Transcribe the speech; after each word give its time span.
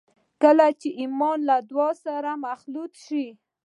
کله 0.43 0.67
چې 0.79 0.89
ایمان 1.01 1.39
له 1.49 1.57
دعا 1.69 1.89
سره 2.05 2.31
مخلوط 2.45 2.93
شي 3.05 3.25